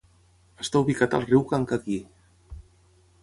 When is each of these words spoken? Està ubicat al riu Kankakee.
Està 0.63 0.81
ubicat 0.85 1.13
al 1.17 1.27
riu 1.27 1.45
Kankakee. 1.51 2.61